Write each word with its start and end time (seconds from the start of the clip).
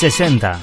60. 0.00 0.60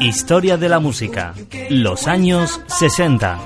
Historia 0.00 0.56
de 0.56 0.68
la 0.68 0.80
música. 0.80 1.34
Los 1.68 2.06
años 2.06 2.60
60. 2.66 3.38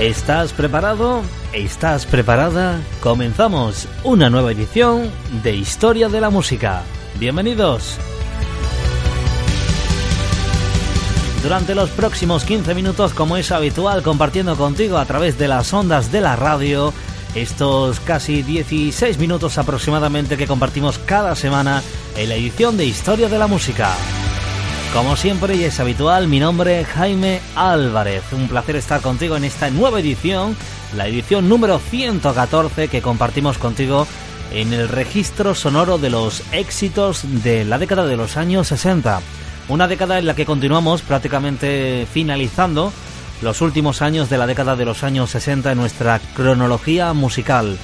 ¿Estás 0.00 0.54
preparado? 0.54 1.20
¿Estás 1.52 2.06
preparada? 2.06 2.80
Comenzamos 3.02 3.86
una 4.02 4.30
nueva 4.30 4.50
edición 4.50 5.10
de 5.42 5.54
Historia 5.54 6.08
de 6.08 6.22
la 6.22 6.30
Música. 6.30 6.84
Bienvenidos. 7.18 7.98
Durante 11.42 11.74
los 11.74 11.90
próximos 11.90 12.44
15 12.44 12.74
minutos, 12.74 13.12
como 13.12 13.36
es 13.36 13.52
habitual, 13.52 14.02
compartiendo 14.02 14.56
contigo 14.56 14.96
a 14.96 15.04
través 15.04 15.36
de 15.36 15.48
las 15.48 15.70
ondas 15.74 16.10
de 16.10 16.22
la 16.22 16.34
radio, 16.34 16.94
estos 17.34 18.00
casi 18.00 18.42
16 18.42 19.18
minutos 19.18 19.58
aproximadamente 19.58 20.38
que 20.38 20.46
compartimos 20.46 20.98
cada 20.98 21.36
semana 21.36 21.82
en 22.16 22.30
la 22.30 22.36
edición 22.36 22.78
de 22.78 22.86
Historia 22.86 23.28
de 23.28 23.38
la 23.38 23.48
Música. 23.48 23.94
Como 24.92 25.14
siempre 25.14 25.54
y 25.54 25.62
es 25.62 25.78
habitual, 25.78 26.26
mi 26.26 26.40
nombre 26.40 26.80
es 26.80 26.88
Jaime 26.88 27.40
Álvarez. 27.54 28.24
Un 28.32 28.48
placer 28.48 28.74
estar 28.74 29.00
contigo 29.00 29.36
en 29.36 29.44
esta 29.44 29.70
nueva 29.70 30.00
edición, 30.00 30.56
la 30.96 31.06
edición 31.06 31.48
número 31.48 31.78
114 31.78 32.88
que 32.88 33.00
compartimos 33.00 33.56
contigo 33.56 34.08
en 34.52 34.72
el 34.72 34.88
registro 34.88 35.54
sonoro 35.54 35.98
de 35.98 36.10
los 36.10 36.42
éxitos 36.50 37.22
de 37.44 37.64
la 37.64 37.78
década 37.78 38.04
de 38.06 38.16
los 38.16 38.36
años 38.36 38.66
60. 38.66 39.20
Una 39.68 39.86
década 39.86 40.18
en 40.18 40.26
la 40.26 40.34
que 40.34 40.44
continuamos 40.44 41.02
prácticamente 41.02 42.08
finalizando 42.12 42.92
los 43.42 43.60
últimos 43.60 44.02
años 44.02 44.28
de 44.28 44.38
la 44.38 44.48
década 44.48 44.74
de 44.74 44.86
los 44.86 45.04
años 45.04 45.30
60 45.30 45.70
en 45.70 45.78
nuestra 45.78 46.20
cronología 46.34 47.12
musical. 47.12 47.78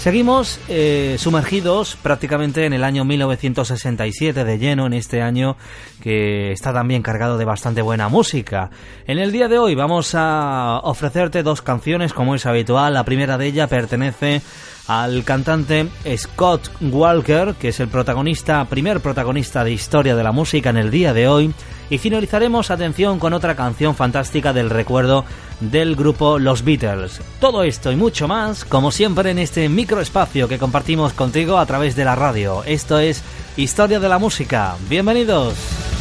Seguimos 0.00 0.58
eh, 0.70 1.16
sumergidos 1.18 1.94
prácticamente 2.02 2.64
en 2.64 2.72
el 2.72 2.84
año 2.84 3.04
1967 3.04 4.44
de 4.46 4.58
lleno, 4.58 4.86
en 4.86 4.94
este 4.94 5.20
año 5.20 5.58
que 6.02 6.52
está 6.52 6.72
también 6.72 7.02
cargado 7.02 7.36
de 7.36 7.44
bastante 7.44 7.82
buena 7.82 8.08
música. 8.08 8.70
En 9.06 9.18
el 9.18 9.30
día 9.30 9.46
de 9.48 9.58
hoy 9.58 9.74
vamos 9.74 10.14
a 10.14 10.80
ofrecerte 10.84 11.42
dos 11.42 11.60
canciones 11.60 12.14
como 12.14 12.34
es 12.34 12.46
habitual. 12.46 12.94
La 12.94 13.04
primera 13.04 13.36
de 13.36 13.48
ellas 13.48 13.68
pertenece 13.68 14.40
al 14.86 15.22
cantante 15.22 15.88
Scott 16.16 16.70
Walker, 16.80 17.54
que 17.60 17.68
es 17.68 17.78
el 17.78 17.88
protagonista, 17.88 18.64
primer 18.64 19.00
protagonista 19.00 19.64
de 19.64 19.72
historia 19.72 20.16
de 20.16 20.24
la 20.24 20.32
música 20.32 20.70
en 20.70 20.78
el 20.78 20.90
día 20.90 21.12
de 21.12 21.28
hoy. 21.28 21.52
Y 21.90 21.98
finalizaremos, 21.98 22.70
atención, 22.70 23.18
con 23.18 23.32
otra 23.32 23.56
canción 23.56 23.96
fantástica 23.96 24.52
del 24.52 24.70
recuerdo 24.70 25.24
del 25.58 25.96
grupo 25.96 26.38
Los 26.38 26.64
Beatles. 26.64 27.20
Todo 27.40 27.64
esto 27.64 27.90
y 27.90 27.96
mucho 27.96 28.28
más, 28.28 28.64
como 28.64 28.92
siempre, 28.92 29.32
en 29.32 29.40
este 29.40 29.68
microespacio 29.68 30.48
que 30.48 30.58
compartimos 30.58 31.12
contigo 31.12 31.58
a 31.58 31.66
través 31.66 31.96
de 31.96 32.04
la 32.04 32.14
radio. 32.14 32.62
Esto 32.64 33.00
es 33.00 33.22
Historia 33.56 33.98
de 33.98 34.08
la 34.08 34.18
Música. 34.18 34.76
Bienvenidos. 34.88 35.99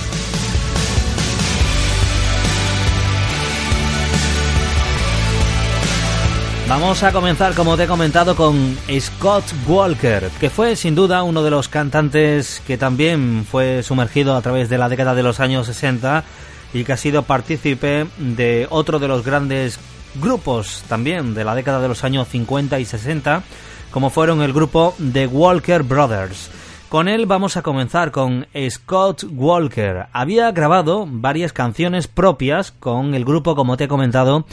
Vamos 6.70 7.02
a 7.02 7.12
comenzar, 7.12 7.56
como 7.56 7.76
te 7.76 7.86
he 7.86 7.88
comentado, 7.88 8.36
con 8.36 8.78
Scott 9.00 9.44
Walker, 9.68 10.30
que 10.40 10.52
fue 10.52 10.76
sin 10.76 10.94
duda 10.94 11.24
uno 11.24 11.42
de 11.42 11.50
los 11.50 11.68
cantantes 11.68 12.62
que 12.68 12.78
también 12.78 13.44
fue 13.50 13.82
sumergido 13.82 14.36
a 14.36 14.42
través 14.44 14.70
de 14.70 14.78
la 14.78 14.88
década 14.88 15.16
de 15.16 15.24
los 15.24 15.40
años 15.40 15.66
60 15.66 16.24
y 16.72 16.84
que 16.84 16.94
ha 16.94 16.98
sido 16.98 17.24
partícipe 17.24 18.06
de 18.20 18.68
otro 18.70 19.00
de 19.00 19.08
los 19.08 19.26
grandes 19.26 19.80
grupos 20.22 20.84
también 20.88 21.34
de 21.34 21.44
la 21.44 21.56
década 21.56 21.82
de 21.82 21.88
los 21.88 22.04
años 22.04 22.28
50 22.28 22.80
y 22.80 22.86
60, 22.86 23.42
como 23.90 24.12
fueron 24.12 24.44
el 24.44 24.54
grupo 24.54 24.94
The 25.12 25.26
Walker 25.26 25.82
Brothers. 25.82 26.52
Con 26.88 27.08
él 27.08 27.26
vamos 27.26 27.58
a 27.58 27.64
comenzar 27.64 28.12
con 28.12 28.48
Scott 28.70 29.24
Walker. 29.32 30.08
Había 30.12 30.52
grabado 30.52 31.08
varias 31.08 31.52
canciones 31.52 32.08
propias 32.08 32.72
con 32.72 33.16
el 33.16 33.26
grupo, 33.26 33.56
como 33.56 33.78
te 33.78 33.84
he 33.84 33.88
comentado, 33.88 34.46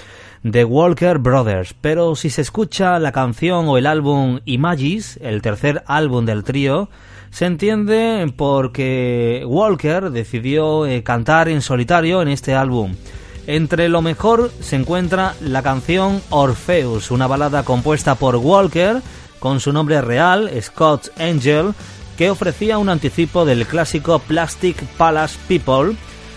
The 0.52 0.64
Walker 0.64 1.19
Brothers, 1.19 1.75
pero 1.81 2.14
si 2.14 2.31
se 2.31 2.43
escucha 2.43 2.98
la 2.98 3.10
canción 3.10 3.69
o 3.69 3.78
el 3.78 3.87
álbum 3.87 4.40
Images, 4.44 5.19
el 5.22 5.43
tercer 5.43 5.82
álbum 5.87 6.25
del 6.25 6.44
trío, 6.44 6.88
se 7.31 7.46
entiende 7.46 8.32
porque 8.37 9.43
Walker 9.46 10.10
decidió 10.10 10.87
eh, 10.87 11.02
cantar 11.02 11.48
en 11.48 11.62
solitario 11.62 12.22
en 12.22 12.28
este 12.28 12.54
álbum. 12.54 12.94
Entre 13.46 13.88
lo 13.88 14.02
mejor 14.02 14.50
se 14.60 14.76
encuentra 14.76 15.34
la 15.40 15.62
canción 15.62 16.22
Orpheus, 16.31 17.10
una 17.10 17.26
balada 17.26 17.64
compuesta 17.64 18.14
por 18.14 18.37
Walker 18.37 19.02
con 19.38 19.60
su 19.60 19.72
nombre 19.72 20.00
real, 20.00 20.50
Scott 20.62 21.08
Angel, 21.19 21.75
que 22.16 22.31
ofrecía 22.31 22.78
un 22.78 22.88
anticipo 22.88 23.44
del 23.44 23.66
clásico 23.66 24.19
Plastic 24.20 24.82
Palace 24.96 25.38
People, 25.49 25.96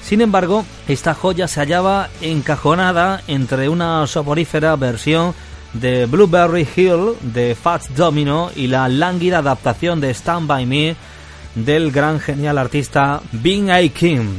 sin 0.10 0.22
embargo, 0.22 0.66
esta 0.88 1.14
joya 1.14 1.48
se 1.48 1.60
hallaba 1.60 2.10
encajonada 2.20 3.22
entre 3.28 3.70
una 3.70 4.08
soporífera 4.08 4.76
versión 4.76 5.36
de 5.74 6.08
Blueberry 6.08 6.68
Hill 6.76 7.14
de 7.22 7.54
Fats 7.54 7.96
Domino 7.96 8.50
y 8.56 8.66
la 8.66 8.90
lánguida 8.90 9.38
adaptación 9.38 10.02
de 10.02 10.10
Stand 10.10 10.48
By 10.48 10.66
Me 10.66 10.96
del 11.54 11.92
gran 11.92 12.20
genial 12.20 12.58
artista 12.58 13.22
Bing 13.34 13.70
A. 13.70 13.88
Kim. 13.90 14.32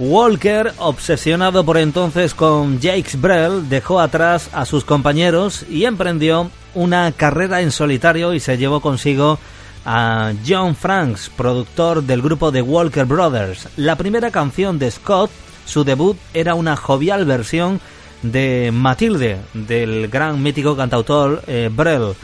Walker, 0.00 0.72
obsesionado 0.78 1.64
por 1.64 1.78
entonces 1.78 2.34
con 2.34 2.80
Jacques 2.80 3.20
Brel, 3.20 3.68
dejó 3.68 4.00
atrás 4.00 4.50
a 4.52 4.64
sus 4.64 4.84
compañeros 4.84 5.64
y 5.70 5.84
emprendió 5.84 6.50
una 6.74 7.12
carrera 7.12 7.60
en 7.60 7.70
solitario 7.70 8.34
y 8.34 8.40
se 8.40 8.58
llevó 8.58 8.80
consigo 8.80 9.38
a 9.84 10.32
John 10.46 10.74
Franks, 10.74 11.30
productor 11.30 12.02
del 12.02 12.22
grupo 12.22 12.50
The 12.50 12.62
Walker 12.62 13.04
Brothers. 13.04 13.68
La 13.76 13.96
primera 13.96 14.30
canción 14.30 14.78
de 14.78 14.90
Scott, 14.90 15.30
su 15.66 15.84
debut, 15.84 16.16
era 16.32 16.54
una 16.54 16.76
jovial 16.76 17.24
versión 17.24 17.80
de 18.22 18.70
Matilde, 18.72 19.38
del 19.52 20.08
gran 20.08 20.42
mítico 20.42 20.76
cantautor 20.76 21.42
eh, 21.46 21.70
Brel. 21.72 22.14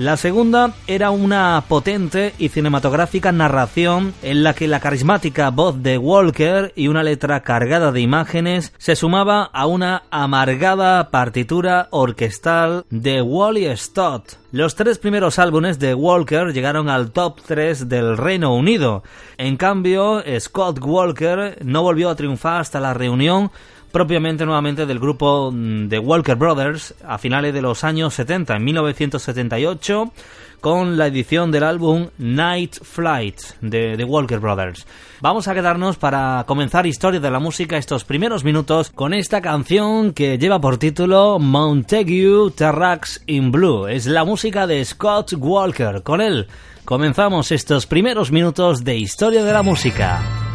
La 0.00 0.16
segunda 0.16 0.72
era 0.86 1.10
una 1.10 1.62
potente 1.68 2.32
y 2.38 2.48
cinematográfica 2.48 3.32
narración 3.32 4.14
en 4.22 4.42
la 4.42 4.54
que 4.54 4.66
la 4.66 4.80
carismática 4.80 5.50
voz 5.50 5.82
de 5.82 5.98
Walker 5.98 6.72
y 6.74 6.88
una 6.88 7.02
letra 7.02 7.42
cargada 7.42 7.92
de 7.92 8.00
imágenes 8.00 8.72
se 8.78 8.96
sumaba 8.96 9.42
a 9.52 9.66
una 9.66 10.04
amargada 10.10 11.10
partitura 11.10 11.88
orquestal 11.90 12.86
de 12.88 13.20
Wally 13.20 13.76
Stott. 13.76 14.38
Los 14.52 14.74
tres 14.74 14.96
primeros 14.96 15.38
álbumes 15.38 15.78
de 15.78 15.92
Walker 15.92 16.54
llegaron 16.54 16.88
al 16.88 17.10
top 17.10 17.38
3 17.46 17.90
del 17.90 18.16
Reino 18.16 18.54
Unido. 18.54 19.02
En 19.36 19.58
cambio, 19.58 20.24
Scott 20.40 20.78
Walker 20.82 21.58
no 21.62 21.82
volvió 21.82 22.08
a 22.08 22.16
triunfar 22.16 22.62
hasta 22.62 22.80
la 22.80 22.94
reunión 22.94 23.50
propiamente 23.90 24.44
nuevamente 24.44 24.86
del 24.86 24.98
grupo 24.98 25.50
mm, 25.52 25.88
de 25.88 25.98
Walker 25.98 26.36
Brothers 26.36 26.94
a 27.04 27.18
finales 27.18 27.52
de 27.54 27.62
los 27.62 27.84
años 27.84 28.14
70, 28.14 28.56
en 28.56 28.64
1978, 28.64 30.12
con 30.60 30.98
la 30.98 31.06
edición 31.06 31.50
del 31.50 31.64
álbum 31.64 32.08
Night 32.18 32.76
Flight 32.82 33.40
de 33.60 33.96
The 33.96 34.04
Walker 34.04 34.38
Brothers. 34.38 34.86
Vamos 35.20 35.48
a 35.48 35.54
quedarnos 35.54 35.96
para 35.96 36.44
comenzar 36.46 36.86
historia 36.86 37.20
de 37.20 37.30
la 37.30 37.38
música 37.38 37.76
estos 37.76 38.04
primeros 38.04 38.44
minutos 38.44 38.90
con 38.90 39.14
esta 39.14 39.40
canción 39.40 40.12
que 40.12 40.38
lleva 40.38 40.60
por 40.60 40.78
título 40.78 41.38
Montague 41.38 42.50
Terrax 42.54 43.22
in 43.26 43.50
Blue. 43.50 43.86
Es 43.86 44.06
la 44.06 44.24
música 44.24 44.66
de 44.66 44.84
Scott 44.84 45.32
Walker. 45.36 46.02
Con 46.02 46.20
él 46.20 46.46
comenzamos 46.84 47.52
estos 47.52 47.86
primeros 47.86 48.30
minutos 48.30 48.84
de 48.84 48.96
historia 48.96 49.44
de 49.44 49.52
la 49.52 49.62
música. 49.62 50.49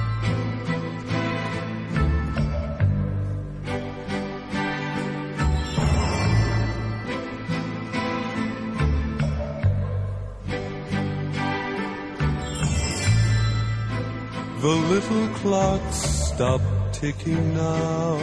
The 14.65 14.71
little 14.71 15.27
clocks 15.35 15.95
stop 15.95 16.59
ticking 16.91 17.53
now. 17.53 18.17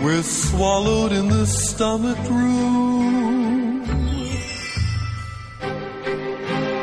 We're 0.00 0.22
swallowed 0.22 1.10
in 1.10 1.26
the 1.28 1.44
stomach 1.44 2.22
room. 2.30 3.82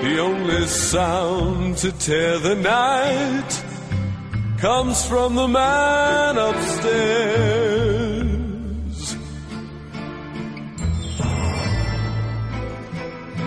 The 0.03 0.19
only 0.19 0.67
sound 0.67 1.77
to 1.77 1.93
tear 1.93 2.39
the 2.39 2.55
night 2.55 3.51
comes 4.57 5.05
from 5.05 5.35
the 5.35 5.47
man 5.47 6.37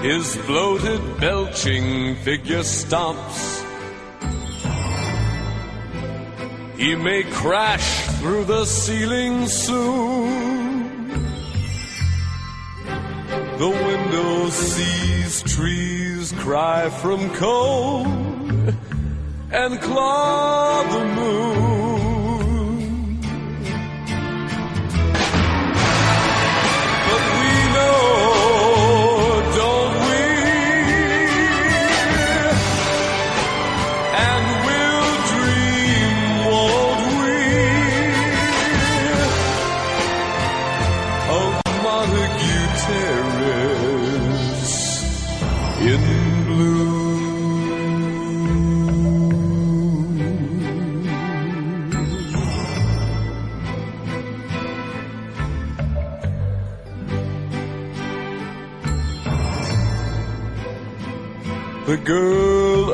His 0.02 0.36
bloated, 0.48 1.20
belching 1.20 2.16
figure 2.16 2.64
stomps. 2.64 3.62
He 6.76 6.96
may 6.96 7.22
crash 7.22 8.08
through 8.18 8.46
the 8.46 8.64
ceiling 8.64 9.46
soon. 9.46 11.08
The 13.58 13.68
window 13.68 14.48
sees 14.50 15.42
trees 15.42 16.32
cry 16.32 16.90
from 16.90 17.30
cold 17.36 18.06
and 19.52 19.80
claw 19.80 20.82
the 20.82 21.04
moon. 21.14 21.71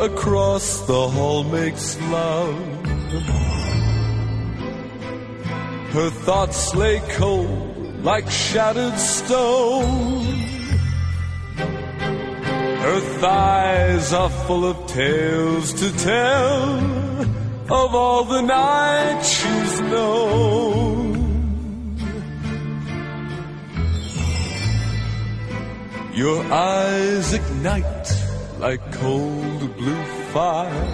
Across 0.01 0.81
the 0.87 1.09
hall 1.09 1.45
makes 1.45 2.01
love. 2.01 2.57
Her 5.93 6.11
thoughts 6.11 6.75
lay 6.75 7.01
cold 7.17 8.05
like 8.05 8.31
shattered 8.31 8.99
stone. 8.99 10.25
Her 12.87 13.01
thighs 13.21 14.13
are 14.13 14.31
full 14.47 14.65
of 14.65 14.87
tales 14.87 15.73
to 15.75 15.93
tell 15.99 16.79
of 17.71 17.95
all 17.95 18.25
the 18.25 18.43
nights 18.43 19.29
she's 19.29 19.81
known. 19.81 21.09
Your 26.15 26.43
eyes 26.53 27.33
ignite 27.33 28.09
like 28.59 28.93
cold 28.93 29.48
blue 29.89 30.05
fire. 30.33 30.87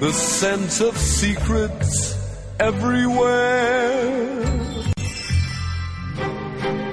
The 0.00 0.12
scent 0.12 0.80
of 0.80 0.96
secrets 0.96 1.90
everywhere. 2.58 4.42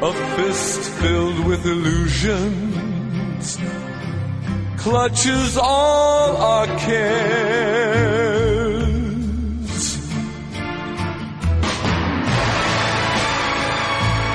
A 0.09 0.13
fist 0.35 0.81
filled 1.01 1.39
with 1.47 1.65
illusions 1.65 3.57
clutches 4.77 5.57
all 5.57 6.37
our 6.37 6.67
cares. 6.87 8.07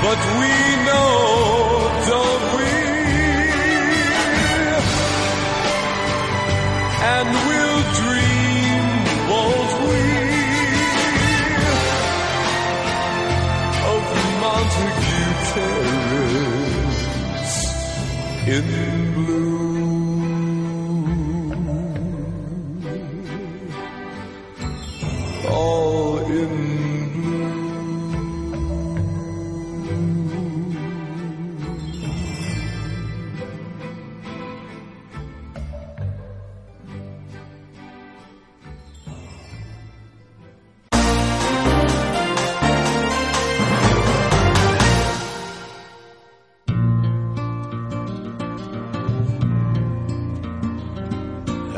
But 0.05 0.21
we 0.41 0.53
know, 0.89 1.42
in 18.53 19.12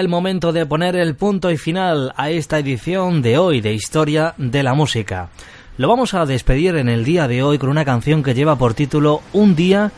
El 0.00 0.08
momento 0.08 0.52
de 0.52 0.66
poner 0.66 0.96
el 0.96 1.14
punto 1.14 1.52
y 1.52 1.56
final 1.56 2.12
a 2.16 2.28
esta 2.28 2.58
edición 2.58 3.22
de 3.22 3.38
hoy 3.38 3.60
de 3.60 3.74
Historia 3.74 4.34
de 4.38 4.64
la 4.64 4.74
Música. 4.74 5.28
Lo 5.76 5.88
vamos 5.88 6.14
a 6.14 6.26
despedir 6.26 6.74
en 6.74 6.88
el 6.88 7.04
día 7.04 7.28
de 7.28 7.44
hoy 7.44 7.58
con 7.58 7.68
una 7.68 7.84
canción 7.84 8.24
que 8.24 8.34
lleva 8.34 8.58
por 8.58 8.74
título 8.74 9.22
Un 9.32 9.54
día 9.54 9.92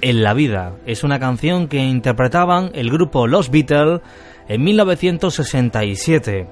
en 0.00 0.22
la 0.22 0.32
vida. 0.32 0.72
Es 0.86 1.04
una 1.04 1.20
canción 1.20 1.68
que 1.68 1.76
interpretaban 1.76 2.70
el 2.72 2.90
grupo 2.90 3.26
Los 3.26 3.50
Beatles 3.50 4.00
en 4.48 4.64
1967. 4.64 6.48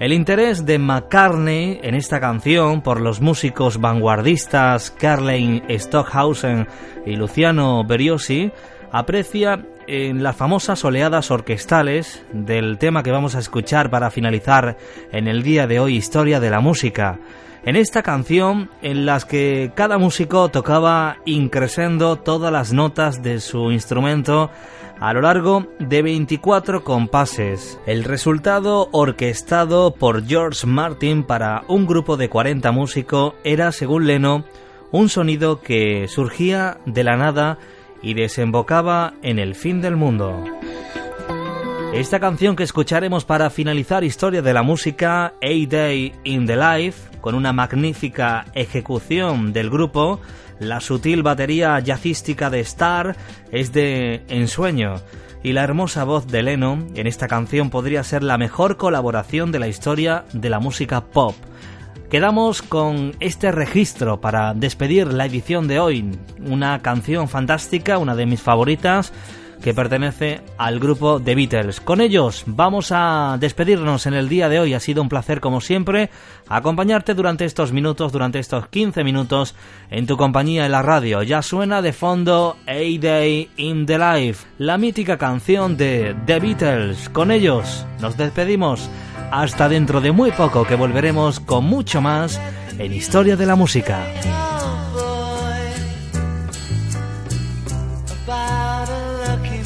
El 0.00 0.12
interés 0.12 0.66
de 0.66 0.78
McCartney 0.78 1.78
en 1.84 1.94
esta 1.94 2.18
canción 2.18 2.82
por 2.82 3.00
los 3.00 3.20
músicos 3.20 3.80
vanguardistas 3.80 4.90
Carlin 4.90 5.62
Stockhausen 5.70 6.66
y 7.06 7.14
Luciano 7.14 7.84
Beriosi 7.84 8.50
aprecia 8.90 9.64
en 9.90 10.22
las 10.22 10.36
famosas 10.36 10.84
oleadas 10.84 11.32
orquestales 11.32 12.24
del 12.32 12.78
tema 12.78 13.02
que 13.02 13.10
vamos 13.10 13.34
a 13.34 13.40
escuchar 13.40 13.90
para 13.90 14.12
finalizar 14.12 14.76
en 15.10 15.26
el 15.26 15.42
día 15.42 15.66
de 15.66 15.80
hoy 15.80 15.96
Historia 15.96 16.38
de 16.38 16.48
la 16.48 16.60
Música. 16.60 17.18
En 17.64 17.74
esta 17.74 18.04
canción, 18.04 18.70
en 18.82 19.04
las 19.04 19.24
que 19.24 19.72
cada 19.74 19.98
músico 19.98 20.48
tocaba 20.48 21.16
increscendo 21.24 22.14
todas 22.16 22.52
las 22.52 22.72
notas 22.72 23.20
de 23.20 23.40
su 23.40 23.72
instrumento 23.72 24.52
a 25.00 25.12
lo 25.12 25.22
largo 25.22 25.66
de 25.80 26.02
24 26.02 26.84
compases. 26.84 27.80
El 27.84 28.04
resultado 28.04 28.88
orquestado 28.92 29.92
por 29.92 30.24
George 30.24 30.68
Martin 30.68 31.24
para 31.24 31.64
un 31.66 31.88
grupo 31.88 32.16
de 32.16 32.28
40 32.28 32.70
músicos 32.70 33.34
era, 33.42 33.72
según 33.72 34.06
Leno, 34.06 34.44
un 34.92 35.08
sonido 35.08 35.60
que 35.60 36.06
surgía 36.06 36.78
de 36.86 37.02
la 37.02 37.16
nada 37.16 37.58
y 38.02 38.14
desembocaba 38.14 39.14
en 39.22 39.38
el 39.38 39.54
fin 39.54 39.80
del 39.80 39.96
mundo. 39.96 40.44
Esta 41.92 42.20
canción 42.20 42.54
que 42.54 42.62
escucharemos 42.62 43.24
para 43.24 43.50
finalizar 43.50 44.04
Historia 44.04 44.42
de 44.42 44.54
la 44.54 44.62
Música, 44.62 45.34
A 45.42 45.66
Day 45.68 46.14
in 46.24 46.46
the 46.46 46.56
Life, 46.56 47.18
con 47.20 47.34
una 47.34 47.52
magnífica 47.52 48.46
ejecución 48.54 49.52
del 49.52 49.70
grupo, 49.70 50.20
la 50.60 50.80
sutil 50.80 51.22
batería 51.22 51.80
jazzística 51.80 52.48
de 52.48 52.60
Star 52.60 53.16
es 53.50 53.72
de 53.72 54.22
ensueño 54.28 55.00
y 55.42 55.52
la 55.52 55.64
hermosa 55.64 56.04
voz 56.04 56.26
de 56.26 56.42
Leno 56.42 56.86
en 56.94 57.06
esta 57.06 57.28
canción 57.28 57.70
podría 57.70 58.04
ser 58.04 58.22
la 58.22 58.38
mejor 58.38 58.76
colaboración 58.76 59.52
de 59.52 59.58
la 59.58 59.68
historia 59.68 60.24
de 60.32 60.50
la 60.50 60.60
música 60.60 61.00
pop. 61.00 61.34
Quedamos 62.10 62.62
con 62.62 63.12
este 63.20 63.52
registro 63.52 64.20
para 64.20 64.52
despedir 64.52 65.12
la 65.12 65.26
edición 65.26 65.68
de 65.68 65.78
hoy, 65.78 66.10
una 66.44 66.80
canción 66.82 67.28
fantástica, 67.28 67.98
una 67.98 68.16
de 68.16 68.26
mis 68.26 68.42
favoritas, 68.42 69.12
que 69.62 69.74
pertenece 69.74 70.40
al 70.58 70.80
grupo 70.80 71.20
The 71.20 71.36
Beatles. 71.36 71.80
Con 71.80 72.00
ellos 72.00 72.42
vamos 72.46 72.90
a 72.90 73.36
despedirnos 73.38 74.06
en 74.06 74.14
el 74.14 74.28
día 74.28 74.48
de 74.48 74.58
hoy. 74.58 74.74
Ha 74.74 74.80
sido 74.80 75.02
un 75.02 75.08
placer, 75.08 75.40
como 75.40 75.60
siempre, 75.60 76.10
acompañarte 76.48 77.14
durante 77.14 77.44
estos 77.44 77.72
minutos, 77.72 78.10
durante 78.10 78.40
estos 78.40 78.66
15 78.66 79.04
minutos 79.04 79.54
en 79.88 80.06
tu 80.08 80.16
compañía 80.16 80.66
en 80.66 80.72
la 80.72 80.82
radio. 80.82 81.22
Ya 81.22 81.42
suena 81.42 81.80
de 81.80 81.92
fondo 81.92 82.56
A 82.66 82.72
Day 82.72 83.50
in 83.56 83.86
the 83.86 83.98
Life, 83.98 84.48
la 84.58 84.78
mítica 84.78 85.16
canción 85.16 85.76
de 85.76 86.16
The 86.26 86.40
Beatles. 86.40 87.08
Con 87.10 87.30
ellos 87.30 87.86
nos 88.00 88.16
despedimos. 88.16 88.90
Hasta 89.30 89.68
dentro 89.68 90.00
de 90.00 90.12
muy 90.12 90.32
poco 90.32 90.64
que 90.64 90.74
volveremos 90.74 91.40
con 91.40 91.64
mucho 91.64 92.00
más 92.00 92.40
en 92.78 92.92
Historia 92.92 93.36
de 93.36 93.46
la 93.46 93.56
Música. 93.56 94.04
about 98.30 98.88
a 98.88 99.26
lucky 99.26 99.60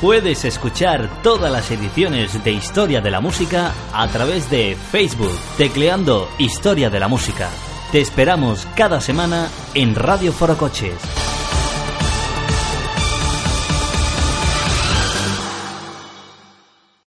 Puedes 0.00 0.46
escuchar 0.46 1.10
todas 1.22 1.52
las 1.52 1.70
ediciones 1.70 2.42
de 2.42 2.52
Historia 2.52 3.02
de 3.02 3.10
la 3.10 3.20
Música 3.20 3.74
a 3.92 4.08
través 4.08 4.48
de 4.48 4.74
Facebook, 4.74 5.38
tecleando 5.58 6.26
Historia 6.38 6.88
de 6.88 6.98
la 6.98 7.08
Música. 7.08 7.50
Te 7.92 8.00
esperamos 8.00 8.66
cada 8.74 9.02
semana 9.02 9.48
en 9.74 9.94
Radio 9.94 10.32
Foro 10.32 10.56
Coches. 10.56 11.29